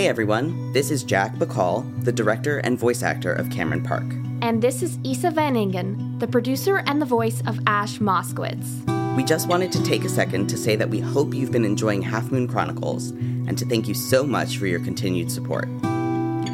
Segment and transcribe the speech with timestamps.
[0.00, 4.04] Hey everyone, this is Jack Bacall, the director and voice actor of Cameron Park.
[4.40, 9.14] And this is Isa Van Ingen, the producer and the voice of Ash Moskowitz.
[9.14, 12.00] We just wanted to take a second to say that we hope you've been enjoying
[12.00, 15.68] Half Moon Chronicles and to thank you so much for your continued support.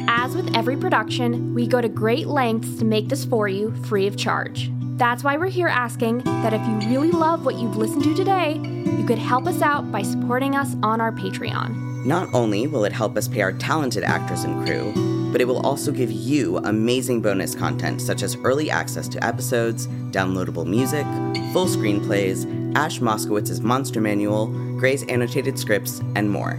[0.09, 4.07] As with every production, we go to great lengths to make this for you free
[4.07, 4.69] of charge.
[4.97, 8.55] That's why we're here asking that if you really love what you've listened to today,
[8.55, 11.86] you could help us out by supporting us on our Patreon.
[12.07, 14.93] Not only will it help us pay our talented actors and crew,
[15.31, 19.87] but it will also give you amazing bonus content such as early access to episodes,
[20.11, 21.05] downloadable music,
[21.51, 24.47] full screenplays, Ash Moskowitz's Monster Manual,
[24.79, 26.57] Gray's annotated scripts, and more.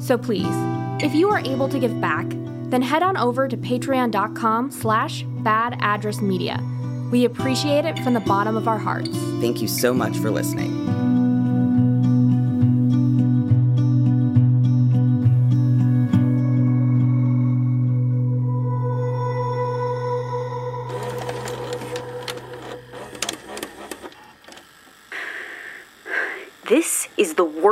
[0.00, 0.46] So please,
[1.02, 2.26] if you are able to give back,
[2.70, 6.78] then head on over to patreon.com slash badaddressmedia
[7.10, 9.16] we appreciate it from the bottom of our hearts.
[9.40, 10.97] Thank you so much for listening.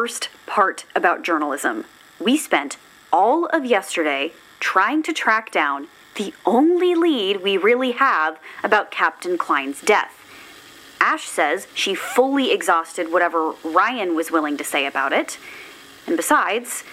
[0.06, 1.84] Worst part about journalism.
[2.20, 2.76] We spent
[3.12, 9.36] all of yesterday trying to track down the only lead we really have about Captain
[9.36, 10.14] Klein's death.
[11.00, 15.38] Ash says she fully exhausted whatever Ryan was willing to say about it.
[16.06, 16.84] And besides,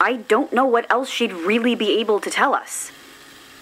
[0.00, 2.90] I don't know what else she'd really be able to tell us.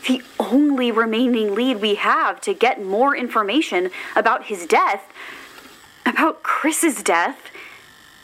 [0.07, 5.13] The only remaining lead we have to get more information about his death,
[6.07, 7.51] about Chris's death,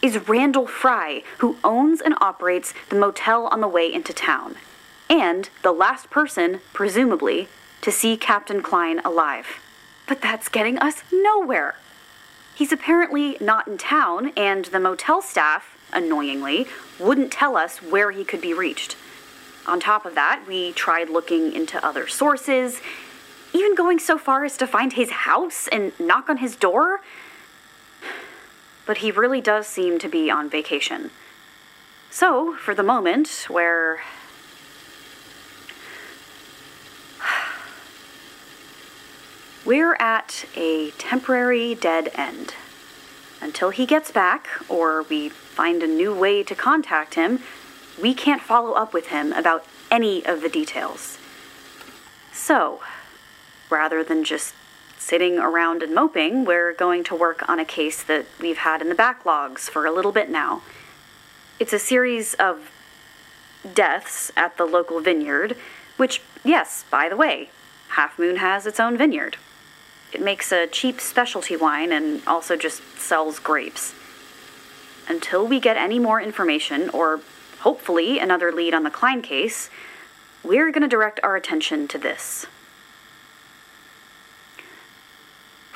[0.02, 4.56] is Randall Fry, who owns and operates the motel on the way into town
[5.08, 7.48] and the last person, presumably,
[7.80, 9.60] to see Captain Klein alive.
[10.06, 11.76] But that's getting us nowhere.
[12.54, 16.66] He's apparently not in town, and the motel staff, annoyingly,
[16.98, 18.96] wouldn't tell us where he could be reached.
[19.66, 22.80] On top of that, we tried looking into other sources,
[23.52, 27.00] even going so far as to find his house and knock on his door.
[28.86, 31.10] But he really does seem to be on vacation.
[32.10, 34.00] So, for the moment, where
[39.66, 42.54] We're at a temporary dead end.
[43.40, 47.40] Until he gets back, or we find a new way to contact him,
[48.00, 51.18] we can't follow up with him about any of the details.
[52.32, 52.80] So,
[53.70, 54.54] rather than just
[54.98, 58.88] sitting around and moping, we're going to work on a case that we've had in
[58.88, 60.62] the backlogs for a little bit now.
[61.58, 62.70] It's a series of
[63.74, 65.56] deaths at the local vineyard,
[65.96, 67.50] which, yes, by the way,
[67.90, 69.36] Half Moon has its own vineyard.
[70.12, 73.94] It makes a cheap specialty wine and also just sells grapes.
[75.08, 77.20] Until we get any more information, or
[77.60, 79.70] hopefully another lead on the Klein case,
[80.42, 82.46] we're going to direct our attention to this.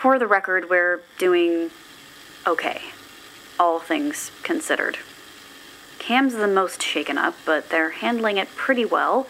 [0.01, 1.71] For the record, we're doing
[2.47, 2.81] okay,
[3.59, 4.97] all things considered.
[5.99, 9.27] Cam's the most shaken up, but they're handling it pretty well.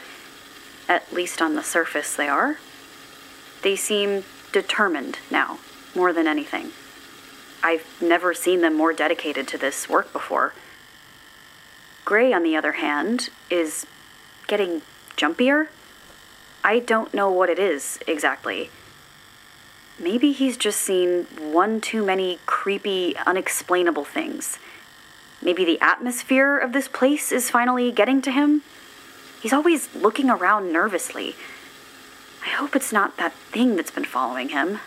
[0.88, 2.58] At least on the surface, they are.
[3.62, 4.22] They seem
[4.52, 5.58] determined now,
[5.96, 6.70] more than anything.
[7.64, 10.54] I've never seen them more dedicated to this work before.
[12.04, 13.88] Gray, on the other hand, is
[14.46, 14.82] getting
[15.16, 15.66] jumpier.
[16.62, 18.70] I don't know what it is exactly.
[20.00, 24.58] Maybe he's just seen one too many creepy, unexplainable things.
[25.42, 28.62] Maybe the atmosphere of this place is finally getting to him.
[29.40, 31.34] He's always looking around nervously,
[32.42, 34.80] I hope it's not that thing that's been following him.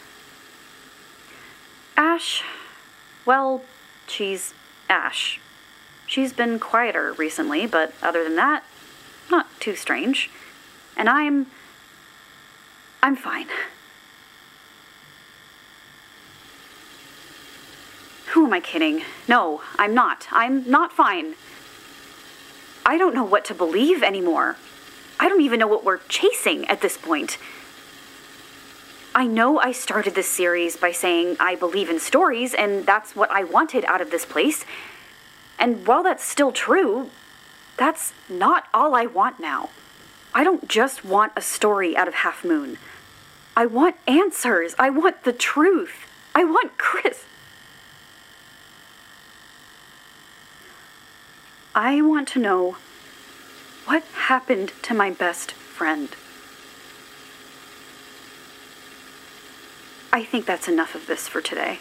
[1.95, 2.43] Ash,
[3.25, 3.63] well,
[4.07, 4.53] she's
[4.89, 5.39] Ash.
[6.07, 8.63] She's been quieter recently, but other than that,
[9.29, 10.29] not too strange.
[10.97, 11.47] And I'm.
[13.01, 13.47] I'm fine.
[18.45, 19.03] Am I kidding?
[19.27, 20.27] No, I'm not.
[20.31, 21.35] I'm not fine.
[22.85, 24.57] I don't know what to believe anymore.
[25.19, 27.37] I don't even know what we're chasing at this point.
[29.15, 33.31] I know I started this series by saying I believe in stories, and that's what
[33.31, 34.65] I wanted out of this place.
[35.57, 37.09] And while that's still true,
[37.77, 39.69] that's not all I want now.
[40.33, 42.77] I don't just want a story out of Half Moon.
[43.55, 44.75] I want answers.
[44.77, 46.07] I want the truth.
[46.35, 47.23] I want Chris.
[51.75, 52.77] I want to know
[53.85, 56.09] what happened to my best friend?
[60.11, 61.79] I think that's enough of this for today.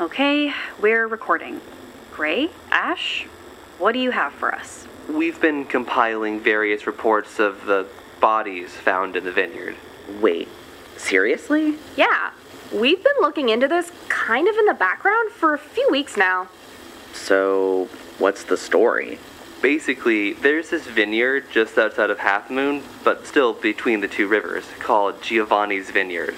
[0.00, 1.60] Okay, we're recording.
[2.12, 3.26] Gray, Ash,
[3.78, 4.86] what do you have for us?
[5.06, 7.86] We've been compiling various reports of the
[8.20, 9.76] bodies found in the vineyard.
[10.18, 10.48] Wait,
[10.96, 11.74] seriously?
[11.96, 12.30] Yeah,
[12.72, 16.48] we've been looking into this kind of in the background for a few weeks now.
[17.12, 17.88] So,
[18.18, 19.18] what's the story?
[19.60, 24.64] Basically, there's this vineyard just outside of Half Moon, but still between the two rivers,
[24.78, 26.34] called Giovanni's Vineyard.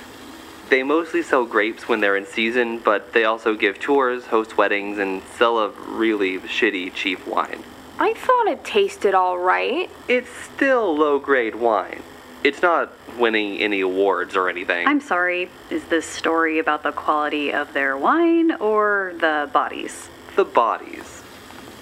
[0.70, 4.99] They mostly sell grapes when they're in season, but they also give tours, host weddings,
[4.99, 7.62] and sell a really shitty cheap wine.
[7.99, 9.90] I thought it tasted all right.
[10.08, 12.02] It's still low grade wine.
[12.44, 14.86] It's not winning any awards or anything.
[14.86, 20.08] I'm sorry, is this story about the quality of their wine or the bodies?
[20.36, 21.22] the bodies.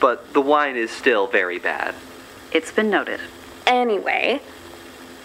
[0.00, 1.94] But the wine is still very bad.
[2.52, 3.20] It's been noted.
[3.66, 4.40] Anyway,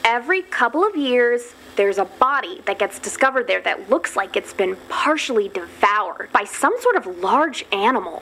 [0.04, 4.54] every couple of years, there's a body that gets discovered there that looks like it's
[4.54, 8.22] been partially devoured by some sort of large animal.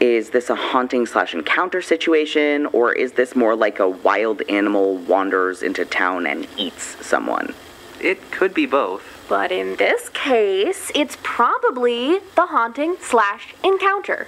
[0.00, 4.96] Is this a haunting slash encounter situation, or is this more like a wild animal
[4.96, 7.54] wanders into town and eats someone?
[8.00, 9.02] It could be both.
[9.28, 14.26] But in this case, it's probably the haunting slash encounter.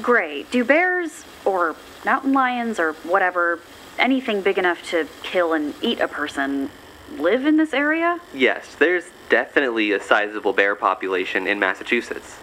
[0.00, 3.60] Gray, do bears or mountain lions or whatever,
[3.98, 6.70] anything big enough to kill and eat a person,
[7.18, 8.20] live in this area?
[8.32, 12.38] Yes, there's definitely a sizable bear population in Massachusetts.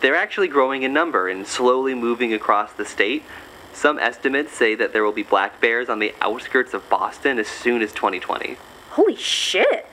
[0.00, 3.24] They're actually growing in number and slowly moving across the state.
[3.72, 7.48] Some estimates say that there will be black bears on the outskirts of Boston as
[7.48, 8.56] soon as 2020.
[8.90, 9.86] Holy shit!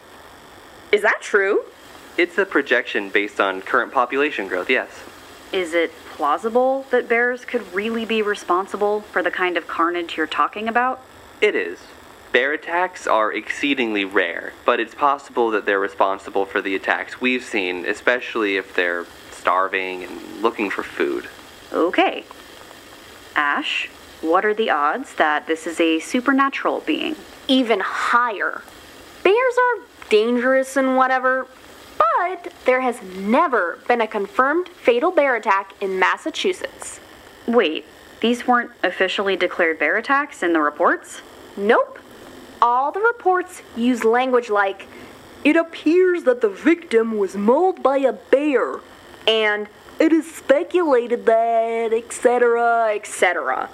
[0.92, 1.66] Is that true?
[2.18, 4.90] It's a projection based on current population growth, yes.
[5.52, 10.28] Is it plausible that bears could really be responsible for the kind of carnage you're
[10.28, 11.02] talking about?
[11.42, 11.80] It is.
[12.32, 17.44] Bear attacks are exceedingly rare, but it's possible that they're responsible for the attacks we've
[17.44, 19.06] seen, especially if they're
[19.46, 21.30] starving and looking for food.
[21.72, 22.26] Okay.
[23.36, 23.88] Ash,
[24.22, 27.16] what are the odds that this is a supernatural being?
[27.48, 28.64] Even higher.
[29.24, 31.46] Bears are dangerous and whatever,
[31.96, 37.00] but there has never been a confirmed fatal bear attack in Massachusetts.
[37.46, 37.86] Wait,
[38.22, 41.22] these weren't officially declared bear attacks in the reports?
[41.56, 42.00] Nope.
[42.64, 44.88] All the reports use language like,
[45.44, 48.80] it appears that the victim was mauled by a bear,
[49.28, 49.68] and
[50.00, 53.70] it is speculated that, etc., etc.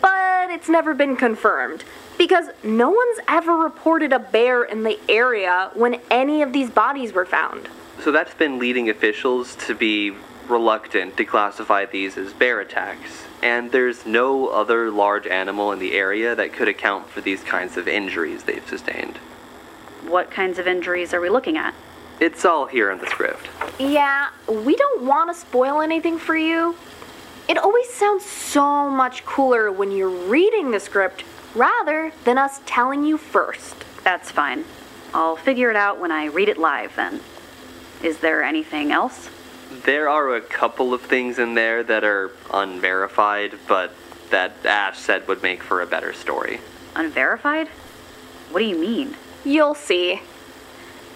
[0.00, 1.84] But it's never been confirmed,
[2.18, 7.12] because no one's ever reported a bear in the area when any of these bodies
[7.12, 7.68] were found.
[8.02, 10.12] So that's been leading officials to be
[10.48, 13.24] reluctant to classify these as bear attacks.
[13.42, 17.76] And there's no other large animal in the area that could account for these kinds
[17.76, 19.16] of injuries they've sustained.
[20.06, 21.74] What kinds of injuries are we looking at?
[22.20, 23.48] It's all here in the script.
[23.78, 26.76] Yeah, we don't want to spoil anything for you.
[27.48, 31.24] It always sounds so much cooler when you're reading the script
[31.54, 33.74] rather than us telling you first.
[34.04, 34.64] That's fine.
[35.12, 37.20] I'll figure it out when I read it live then.
[38.02, 39.28] Is there anything else?
[39.84, 43.94] There are a couple of things in there that are unverified, but
[44.30, 46.60] that Ash said would make for a better story.
[46.94, 47.68] Unverified?
[48.50, 49.16] What do you mean?
[49.44, 50.22] You'll see.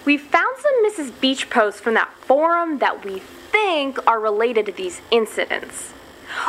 [0.09, 1.21] We found some Mrs.
[1.21, 5.93] Beach posts from that forum that we think are related to these incidents.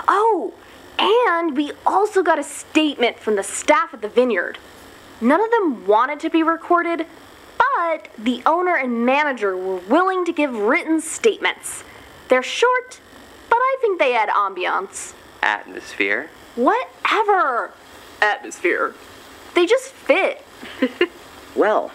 [0.09, 0.55] Oh,
[0.99, 4.57] and we also got a statement from the staff at the vineyard.
[5.21, 7.07] None of them wanted to be recorded,
[7.59, 11.85] but the owner and manager were willing to give written statements.
[12.29, 12.99] They're short,
[13.51, 15.13] but I think they add ambiance.
[15.43, 16.31] Atmosphere.
[16.55, 17.73] Whatever.
[18.23, 18.95] Atmosphere.
[19.55, 20.47] They just fit.
[21.57, 21.91] Well,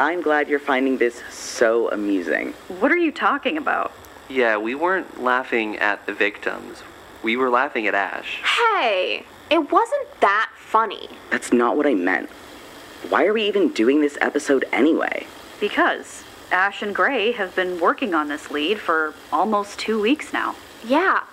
[0.00, 2.54] I'm glad you're finding this so amusing.
[2.68, 3.92] What are you talking about?
[4.30, 6.82] Yeah, we weren't laughing at the victims.
[7.22, 8.40] We were laughing at Ash.
[8.42, 11.10] Hey, it wasn't that funny.
[11.30, 12.30] That's not what I meant.
[13.10, 15.26] Why are we even doing this episode anyway?
[15.60, 20.56] Because Ash and Gray have been working on this lead for almost two weeks now.
[20.82, 21.24] Yeah.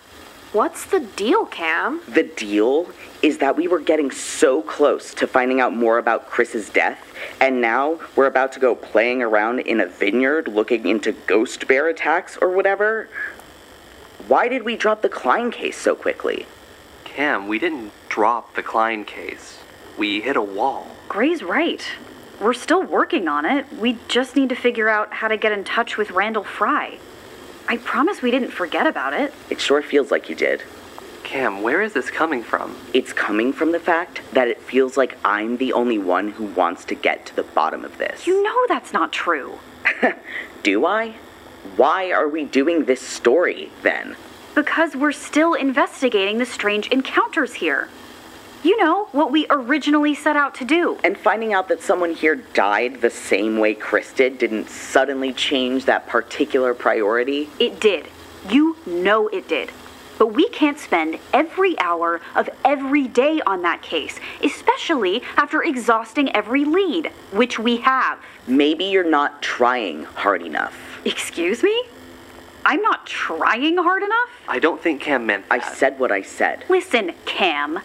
[0.54, 2.00] What's the deal, Cam?
[2.08, 2.90] The deal
[3.22, 7.06] is that we were getting so close to finding out more about Chris's death,
[7.42, 11.90] and now we're about to go playing around in a vineyard looking into ghost bear
[11.90, 13.10] attacks or whatever.
[14.30, 16.46] Why did we drop the Klein case so quickly?
[17.04, 19.60] Cam, we didn't drop the Klein case.
[19.98, 20.88] We hit a wall.
[21.10, 21.86] Gray's right.
[22.40, 23.66] We're still working on it.
[23.74, 27.00] We just need to figure out how to get in touch with Randall Fry.
[27.70, 29.34] I promise we didn't forget about it.
[29.50, 30.64] It sure feels like you did.
[31.24, 32.78] Cam, where is this coming from?
[32.94, 36.86] It's coming from the fact that it feels like I'm the only one who wants
[36.86, 38.26] to get to the bottom of this.
[38.26, 39.60] You know that's not true.
[40.64, 41.16] Do I?
[41.76, 44.16] Why are we doing this story then?
[44.56, 47.90] Because we're still investigating the strange encounters here.
[48.64, 50.98] You know, what we originally set out to do.
[51.04, 55.86] And finding out that someone here died the same way Chris did didn't suddenly change
[55.86, 57.50] that particular priority?
[57.60, 58.08] It did.
[58.50, 59.72] You know it did.
[60.18, 66.36] But we can't spend every hour of every day on that case, especially after exhausting
[66.36, 68.18] every lead, which we have.
[68.48, 70.76] Maybe you're not trying hard enough.
[71.06, 71.84] Excuse me?
[72.66, 74.30] I'm not trying hard enough?
[74.48, 76.66] I don't think Cam meant I said what I said.
[76.68, 77.80] Listen, Cam.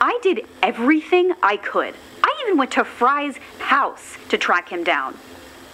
[0.00, 1.94] I did everything I could.
[2.22, 5.16] I even went to Fry's house to track him down.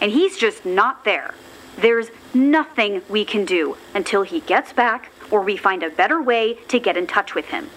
[0.01, 1.35] And he's just not there.
[1.79, 6.55] There's nothing we can do until he gets back or we find a better way
[6.69, 7.71] to get in touch with him.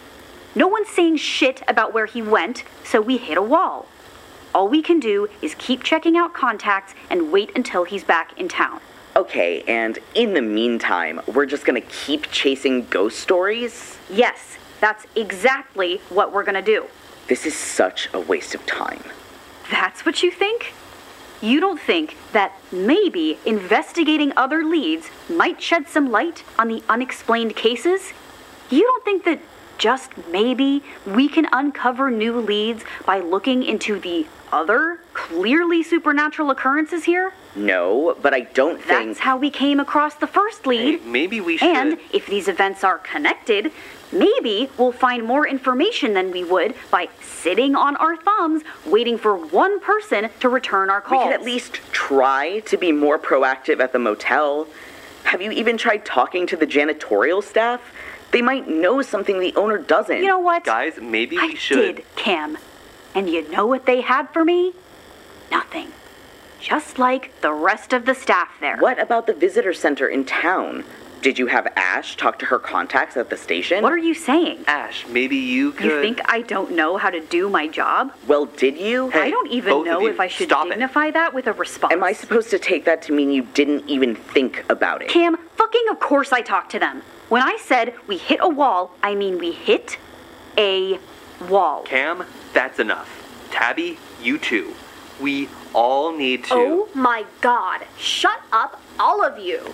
[0.53, 3.87] No one's saying shit about where he went, so we hit a wall.
[4.53, 8.47] All we can do is keep checking out contacts and wait until he's back in
[8.47, 8.79] town.
[9.15, 13.97] Okay, and in the meantime, we're just gonna keep chasing ghost stories?
[14.09, 16.85] Yes, that's exactly what we're gonna do.
[17.27, 19.03] This is such a waste of time.
[19.71, 20.73] That's what you think?
[21.41, 27.55] You don't think that maybe investigating other leads might shed some light on the unexplained
[27.55, 28.13] cases?
[28.69, 29.39] You don't think that
[29.77, 37.03] just maybe we can uncover new leads by looking into the other clearly supernatural occurrences
[37.03, 37.33] here?
[37.55, 39.07] No, but I don't think.
[39.09, 40.99] That's how we came across the first lead.
[40.99, 41.75] Hey, maybe we should.
[41.75, 43.71] And if these events are connected,
[44.11, 49.35] maybe we'll find more information than we would by sitting on our thumbs waiting for
[49.35, 51.19] one person to return our call.
[51.19, 54.67] we could at least try to be more proactive at the motel.
[55.23, 57.81] Have you even tried talking to the janitorial staff?
[58.35, 60.17] They might know something the owner doesn't.
[60.17, 60.65] You know what?
[60.65, 61.95] Guys, maybe I we should.
[61.95, 62.57] did, Cam.
[63.13, 64.73] And you know what they had for me?
[65.49, 65.93] Nothing.
[66.59, 68.75] Just like the rest of the staff there.
[68.75, 70.83] What about the visitor center in town?
[71.21, 73.81] Did you have Ash talk to her contacts at the station?
[73.81, 74.65] What are you saying?
[74.67, 75.85] Ash, maybe you could.
[75.85, 78.11] You think I don't know how to do my job?
[78.27, 79.11] well, did you?
[79.11, 80.71] Hey, I don't even both of know you, if I should stop it.
[80.71, 81.93] dignify that with a response.
[81.93, 85.07] Am I supposed to take that to mean you didn't even think about it?
[85.07, 87.01] Cam, fucking of course I talked to them.
[87.27, 89.97] When I said we hit a wall, I mean we hit
[90.57, 90.99] a
[91.49, 91.83] wall.
[91.83, 93.09] Cam, that's enough.
[93.51, 94.75] Tabby, you too.
[95.19, 96.53] We all need to.
[96.53, 97.85] Oh my god.
[97.97, 99.73] Shut up, all of you.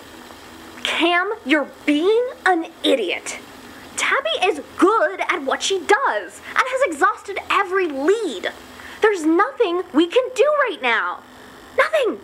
[0.84, 3.40] Cam, you're being an idiot.
[3.98, 8.52] Tabby is good at what she does and has exhausted every lead.
[9.02, 11.20] There's nothing we can do right now.
[11.78, 12.20] Nothing.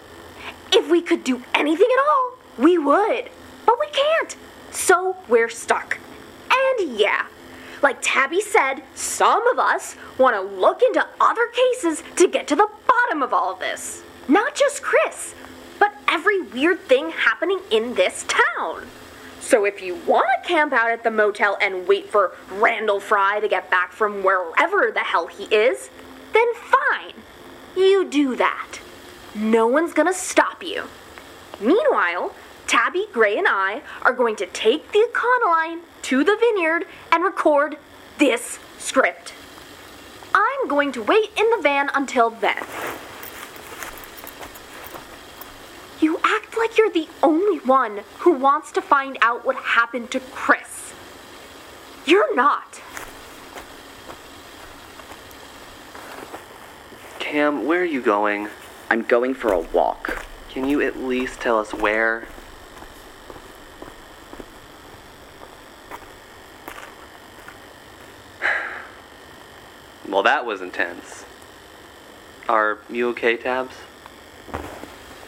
[0.71, 3.29] If we could do anything at all, we would.
[3.65, 4.35] But we can't.
[4.77, 5.97] So we're stuck.
[6.51, 7.25] And yeah,
[7.81, 12.55] like Tabby said, some of us want to look into other cases to get to
[12.55, 14.03] the bottom of all of this.
[14.27, 15.33] Not just Chris,
[15.79, 18.85] but every weird thing happening in this town.
[19.41, 23.39] So if you want to camp out at the motel and wait for Randall Fry
[23.39, 25.89] to get back from wherever the hell he is,
[26.33, 27.13] then fine.
[27.75, 28.79] You do that.
[29.33, 30.83] No one's gonna stop you.
[31.59, 32.33] Meanwhile,
[32.67, 37.77] Tabby, Gray, and I are going to take the Econoline to the vineyard and record
[38.17, 39.33] this script.
[40.33, 42.63] I'm going to wait in the van until then.
[45.99, 50.19] You act like you're the only one who wants to find out what happened to
[50.19, 50.93] Chris.
[52.05, 52.81] You're not.
[57.19, 58.49] Cam, where are you going?
[58.89, 60.25] I'm going for a walk.
[60.49, 62.27] Can you at least tell us where?
[70.07, 71.25] Well, that was intense.
[72.47, 73.75] Are you okay, Tabs?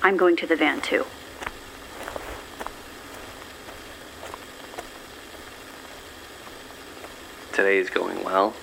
[0.02, 1.06] I'm going to the van too.
[7.52, 8.54] Today's going well.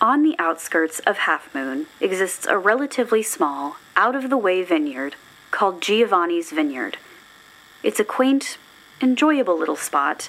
[0.00, 5.16] On the outskirts of Half Moon exists a relatively small, out of the way vineyard
[5.50, 6.96] called Giovanni's Vineyard.
[7.82, 8.56] It's a quaint,
[9.00, 10.28] enjoyable little spot,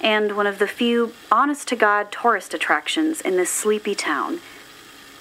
[0.00, 4.40] and one of the few honest to God tourist attractions in this sleepy town.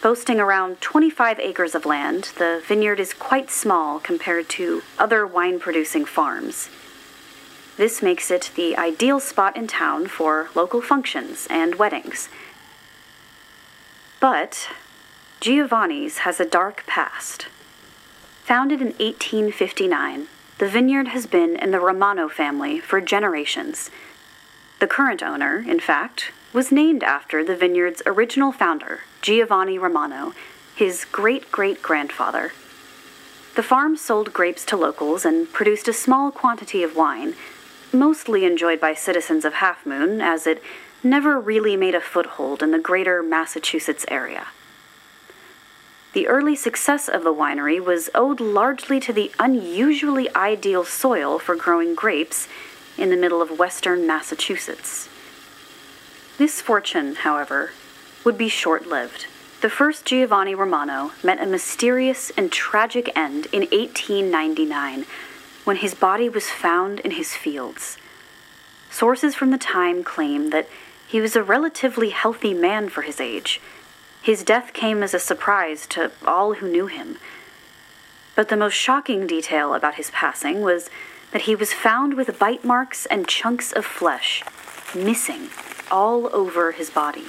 [0.01, 5.59] Boasting around 25 acres of land, the vineyard is quite small compared to other wine
[5.59, 6.69] producing farms.
[7.77, 12.29] This makes it the ideal spot in town for local functions and weddings.
[14.19, 14.69] But
[15.39, 17.47] Giovanni's has a dark past.
[18.45, 20.27] Founded in 1859,
[20.59, 23.91] the vineyard has been in the Romano family for generations.
[24.79, 30.33] The current owner, in fact, was named after the vineyard's original founder, Giovanni Romano,
[30.75, 32.53] his great great grandfather.
[33.55, 37.35] The farm sold grapes to locals and produced a small quantity of wine,
[37.91, 40.61] mostly enjoyed by citizens of Half Moon, as it
[41.03, 44.47] never really made a foothold in the greater Massachusetts area.
[46.17, 51.55] The early success of the winery was owed largely to the unusually ideal soil for
[51.55, 52.47] growing grapes
[52.97, 55.09] in the middle of western Massachusetts.
[56.39, 57.69] This fortune, however,
[58.23, 59.27] would be short lived.
[59.61, 65.05] The first Giovanni Romano met a mysterious and tragic end in 1899
[65.65, 67.95] when his body was found in his fields.
[68.89, 70.67] Sources from the time claim that
[71.07, 73.61] he was a relatively healthy man for his age.
[74.27, 77.17] His death came as a surprise to all who knew him.
[78.35, 80.89] But the most shocking detail about his passing was
[81.31, 84.43] that he was found with bite marks and chunks of flesh
[84.93, 85.47] missing
[85.89, 87.27] all over his body.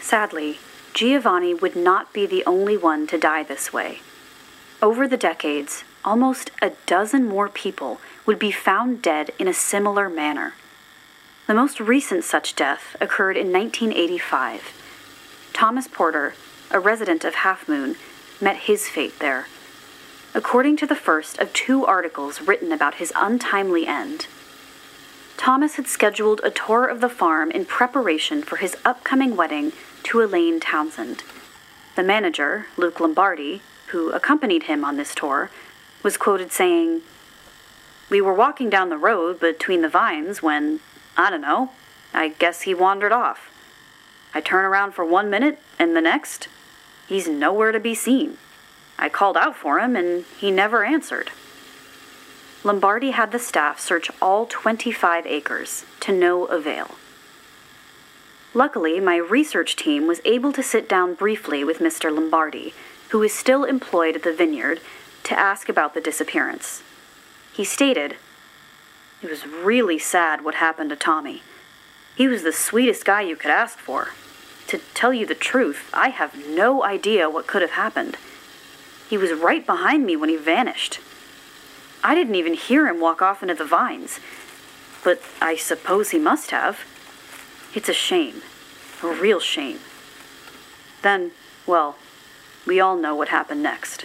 [0.00, 0.58] Sadly,
[0.92, 4.00] Giovanni would not be the only one to die this way.
[4.82, 10.08] Over the decades, almost a dozen more people would be found dead in a similar
[10.08, 10.54] manner.
[11.46, 14.82] The most recent such death occurred in 1985.
[15.56, 16.34] Thomas Porter,
[16.70, 17.96] a resident of Half Moon,
[18.42, 19.46] met his fate there.
[20.34, 24.26] According to the first of two articles written about his untimely end,
[25.38, 29.72] Thomas had scheduled a tour of the farm in preparation for his upcoming wedding
[30.02, 31.24] to Elaine Townsend.
[31.94, 35.50] The manager, Luke Lombardi, who accompanied him on this tour,
[36.02, 37.00] was quoted saying,
[38.10, 40.80] We were walking down the road between the vines when,
[41.16, 41.70] I don't know,
[42.12, 43.50] I guess he wandered off.
[44.36, 46.48] I turn around for one minute, and the next,
[47.08, 48.36] he's nowhere to be seen.
[48.98, 51.30] I called out for him, and he never answered.
[52.62, 56.96] Lombardi had the staff search all 25 acres, to no avail.
[58.52, 62.14] Luckily, my research team was able to sit down briefly with Mr.
[62.14, 62.74] Lombardi,
[63.08, 64.82] who is still employed at the vineyard,
[65.22, 66.82] to ask about the disappearance.
[67.54, 68.16] He stated,
[69.22, 71.42] It was really sad what happened to Tommy.
[72.14, 74.10] He was the sweetest guy you could ask for.
[74.68, 78.16] To tell you the truth, I have no idea what could have happened.
[79.08, 80.98] He was right behind me when he vanished.
[82.02, 84.18] I didn't even hear him walk off into the vines,
[85.04, 86.80] but I suppose he must have.
[87.74, 88.42] It's a shame.
[89.02, 89.78] A real shame.
[91.02, 91.30] Then,
[91.66, 91.96] well,
[92.66, 94.04] we all know what happened next.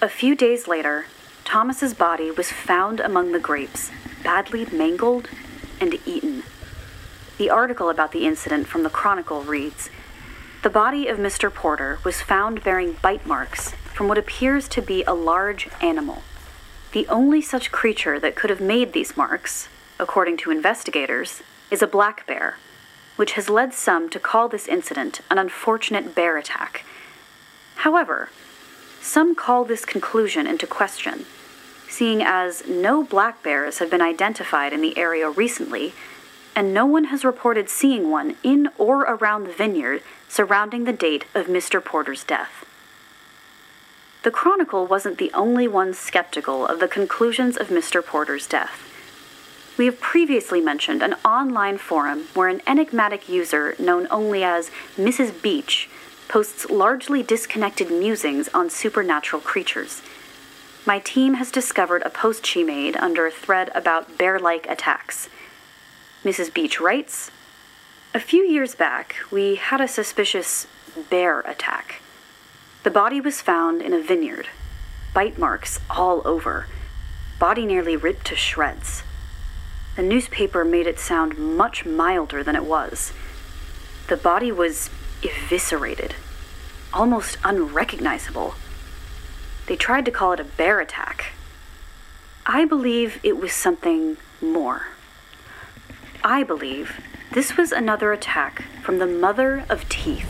[0.00, 1.06] A few days later,
[1.44, 3.90] Thomas's body was found among the grapes,
[4.22, 5.28] badly mangled
[5.80, 6.44] and eaten.
[7.40, 9.88] The article about the incident from the Chronicle reads
[10.62, 11.50] The body of Mr.
[11.50, 16.22] Porter was found bearing bite marks from what appears to be a large animal.
[16.92, 21.86] The only such creature that could have made these marks, according to investigators, is a
[21.86, 22.58] black bear,
[23.16, 26.84] which has led some to call this incident an unfortunate bear attack.
[27.76, 28.28] However,
[29.00, 31.24] some call this conclusion into question,
[31.88, 35.94] seeing as no black bears have been identified in the area recently,
[36.54, 41.24] and no one has reported seeing one in or around the vineyard surrounding the date
[41.34, 41.84] of Mr.
[41.84, 42.64] Porter's death.
[44.22, 48.04] The Chronicle wasn't the only one skeptical of the conclusions of Mr.
[48.04, 48.86] Porter's death.
[49.78, 55.40] We have previously mentioned an online forum where an enigmatic user known only as Mrs.
[55.40, 55.88] Beach
[56.28, 60.02] posts largely disconnected musings on supernatural creatures.
[60.84, 65.30] My team has discovered a post she made under a thread about bear like attacks.
[66.24, 66.52] Mrs.
[66.52, 67.30] Beach writes
[68.12, 70.66] A few years back, we had a suspicious
[71.08, 72.02] bear attack.
[72.82, 74.48] The body was found in a vineyard,
[75.14, 76.66] bite marks all over,
[77.38, 79.02] body nearly ripped to shreds.
[79.96, 83.14] The newspaper made it sound much milder than it was.
[84.08, 84.90] The body was
[85.22, 86.16] eviscerated,
[86.92, 88.56] almost unrecognizable.
[89.66, 91.32] They tried to call it a bear attack.
[92.44, 94.88] I believe it was something more.
[96.22, 97.00] I believe
[97.32, 100.28] this was another attack from the mother of teeth,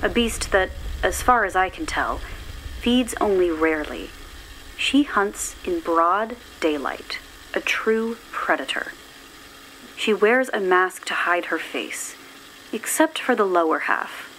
[0.00, 0.70] a beast that,
[1.02, 2.18] as far as I can tell,
[2.80, 4.10] feeds only rarely.
[4.76, 7.18] She hunts in broad daylight,
[7.52, 8.92] a true predator.
[9.96, 12.14] She wears a mask to hide her face,
[12.72, 14.30] except for the lower half,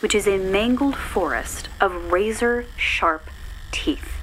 [0.00, 3.30] which is a mangled forest of razor sharp
[3.72, 4.20] teeth.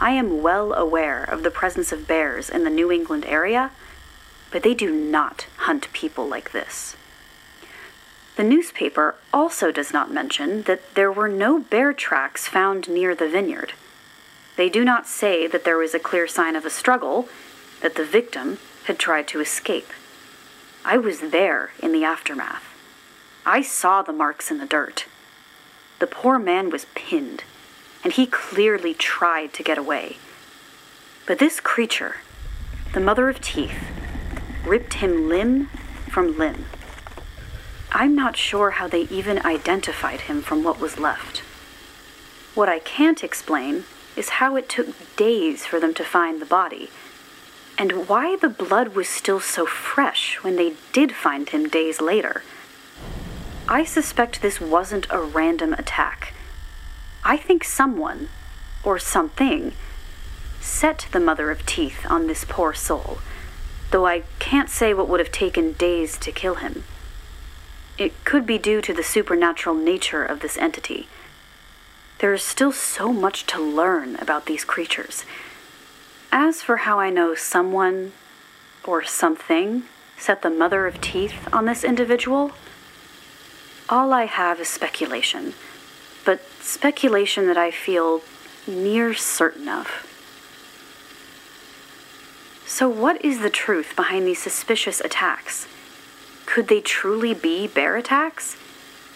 [0.00, 3.70] I am well aware of the presence of bears in the New England area,
[4.50, 6.96] but they do not hunt people like this.
[8.36, 13.28] The newspaper also does not mention that there were no bear tracks found near the
[13.28, 13.74] vineyard.
[14.56, 17.28] They do not say that there was a clear sign of a struggle,
[17.82, 19.88] that the victim had tried to escape.
[20.84, 22.64] I was there in the aftermath.
[23.44, 25.06] I saw the marks in the dirt.
[25.98, 27.44] the poor man was pinned,
[28.02, 30.16] and he clearly tried to get away.
[31.26, 32.16] But this creature,
[32.94, 33.78] the Mother of Teeth,
[34.64, 35.66] ripped him limb
[36.08, 36.66] from limb.
[37.92, 41.38] I'm not sure how they even identified him from what was left.
[42.54, 43.84] What I can't explain
[44.16, 46.90] is how it took days for them to find the body,
[47.78, 52.42] and why the blood was still so fresh when they did find him days later.
[53.68, 56.34] I suspect this wasn't a random attack.
[57.24, 58.28] I think someone,
[58.82, 59.72] or something,
[60.60, 63.18] set the Mother of Teeth on this poor soul,
[63.90, 66.84] though I can't say what would have taken days to kill him.
[67.98, 71.08] It could be due to the supernatural nature of this entity.
[72.18, 75.24] There is still so much to learn about these creatures.
[76.32, 78.12] As for how I know someone
[78.84, 79.84] or something
[80.16, 82.52] set the Mother of Teeth on this individual,
[83.88, 85.54] all I have is speculation,
[86.24, 88.22] but speculation that I feel
[88.66, 90.06] near certain of.
[92.70, 95.66] So, what is the truth behind these suspicious attacks?
[96.46, 98.56] Could they truly be bear attacks?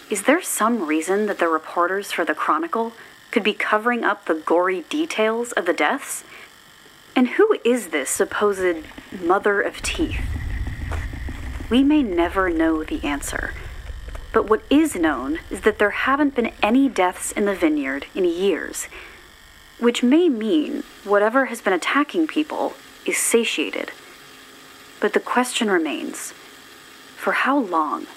[0.09, 2.91] Is there some reason that the reporters for the Chronicle
[3.31, 6.25] could be covering up the gory details of the deaths?
[7.15, 8.83] And who is this supposed
[9.23, 10.19] mother of teeth?
[11.69, 13.53] We may never know the answer,
[14.33, 18.25] but what is known is that there haven't been any deaths in the vineyard in
[18.25, 18.89] years,
[19.79, 22.73] which may mean whatever has been attacking people
[23.05, 23.91] is satiated.
[24.99, 26.33] But the question remains
[27.15, 28.07] for how long?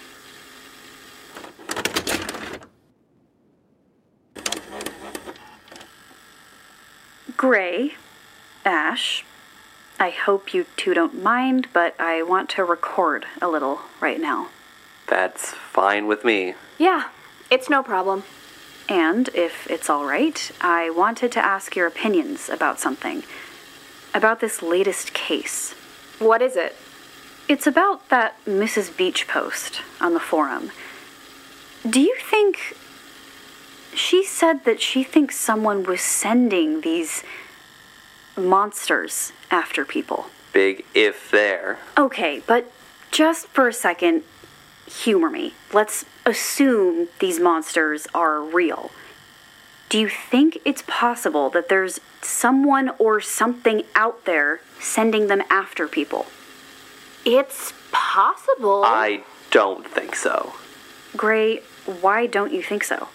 [7.37, 7.95] Gray,
[8.65, 9.25] Ash,
[10.01, 14.49] I hope you two don't mind, but I want to record a little right now.
[15.07, 16.55] That's fine with me.
[16.79, 17.09] Yeah,
[17.51, 18.25] it's no problem.
[18.89, 23.23] And if it's all right, I wanted to ask your opinions about something.
[24.15, 25.75] About this latest case.
[26.19, 26.75] What is it?
[27.49, 28.95] It's about that Mrs.
[28.97, 30.71] Beach post on the forum.
[31.89, 32.77] Do you think.
[33.95, 37.25] She said that she thinks someone was sending these
[38.37, 40.27] monsters after people.
[40.53, 41.79] Big if there.
[41.97, 42.71] Okay, but
[43.11, 44.23] just for a second,
[44.87, 45.55] humor me.
[45.73, 48.91] Let's assume these monsters are real.
[49.89, 55.89] Do you think it's possible that there's someone or something out there sending them after
[55.89, 56.27] people?
[57.25, 58.83] It's possible.
[58.85, 60.53] I don't think so.
[61.17, 61.63] Gray,
[62.01, 63.09] why don't you think so?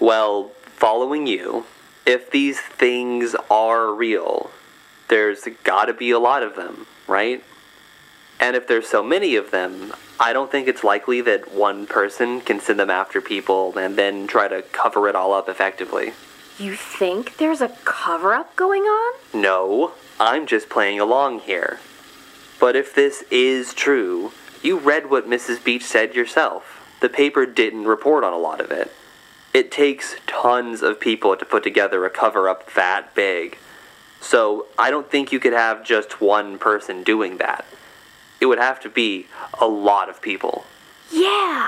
[0.00, 1.66] Well, following you,
[2.06, 4.50] if these things are real,
[5.08, 7.44] there's gotta be a lot of them, right?
[8.40, 12.40] And if there's so many of them, I don't think it's likely that one person
[12.40, 16.12] can send them after people and then try to cover it all up effectively.
[16.58, 19.14] You think there's a cover up going on?
[19.34, 21.80] No, I'm just playing along here.
[22.60, 25.62] But if this is true, you read what Mrs.
[25.62, 26.80] Beach said yourself.
[27.00, 28.92] The paper didn't report on a lot of it.
[29.52, 33.58] It takes tons of people to put together a cover up that big.
[34.20, 37.64] So I don't think you could have just one person doing that.
[38.44, 39.26] It would have to be
[39.58, 40.66] a lot of people.
[41.10, 41.66] Yeah,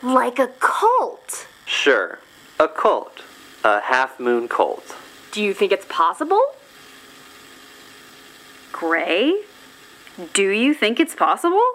[0.00, 1.48] like a cult.
[1.66, 2.20] Sure,
[2.60, 3.22] a cult.
[3.64, 4.94] A half moon cult.
[5.32, 6.40] Do you think it's possible?
[8.70, 9.42] Gray?
[10.34, 11.68] Do you think it's possible?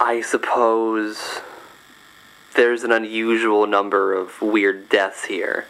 [0.00, 1.42] I suppose
[2.54, 5.66] there's an unusual number of weird deaths here.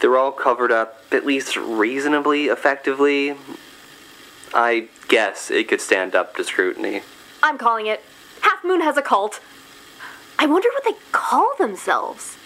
[0.00, 3.36] They're all covered up at least reasonably effectively.
[4.54, 7.02] I guess it could stand up to scrutiny.
[7.42, 8.02] I'm calling it.
[8.40, 9.40] Half Moon has a cult.
[10.38, 12.36] I wonder what they call themselves.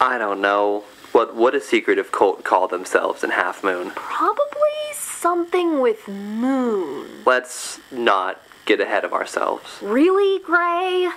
[0.00, 0.84] I don't know.
[1.12, 3.90] What would a secretive cult call themselves in Half Moon?
[3.94, 4.60] Probably
[4.92, 7.06] something with moon.
[7.26, 9.78] Let's not get ahead of ourselves.
[9.82, 11.10] Really, Gray?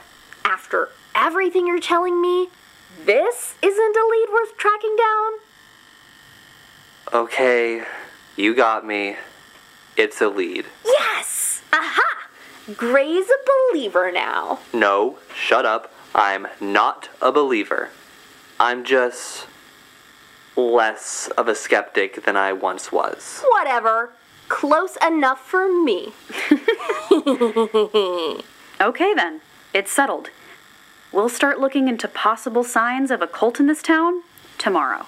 [0.43, 2.49] After everything you're telling me,
[3.05, 5.31] this isn't a lead worth tracking down?
[7.13, 7.83] Okay,
[8.35, 9.17] you got me.
[9.97, 10.65] It's a lead.
[10.85, 11.61] Yes!
[11.71, 12.27] Aha!
[12.75, 14.59] Gray's a believer now.
[14.73, 15.91] No, shut up.
[16.15, 17.89] I'm not a believer.
[18.59, 19.47] I'm just
[20.55, 23.43] less of a skeptic than I once was.
[23.49, 24.11] Whatever.
[24.49, 26.13] Close enough for me.
[28.81, 29.39] Okay then,
[29.73, 30.29] it's settled.
[31.13, 34.23] We'll start looking into possible signs of a cult in this town
[34.57, 35.05] tomorrow.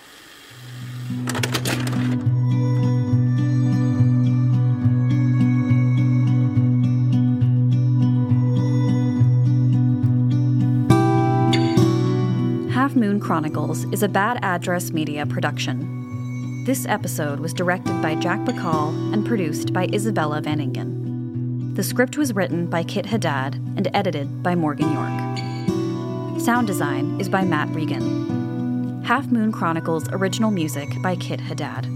[13.26, 16.64] Chronicles is a Bad Address Media production.
[16.64, 21.74] This episode was directed by Jack Bacall and produced by Isabella Van Ingen.
[21.74, 26.40] The script was written by Kit Haddad and edited by Morgan York.
[26.40, 29.02] Sound design is by Matt Regan.
[29.04, 31.88] Half Moon Chronicles original music by Kit Haddad.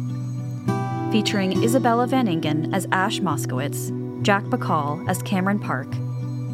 [1.12, 3.92] Featuring Isabella Van Ingen as Ash Moskowitz,
[4.24, 5.90] Jack Bacall as Cameron Park,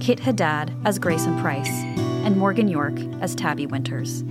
[0.02, 1.72] Kit Haddad as Grayson Price,
[2.26, 4.26] and Morgan York as Tabby Winters.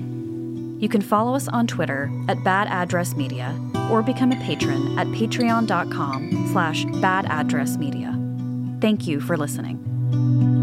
[0.78, 3.58] You can follow us on Twitter at Bad Address Media
[3.90, 8.80] or become a patron at patreon.com slash badaddressmedia.
[8.80, 10.53] Thank you for listening.